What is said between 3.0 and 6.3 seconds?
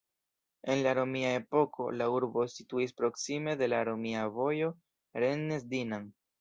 proksime de la romia vojo Rennes-Dinan.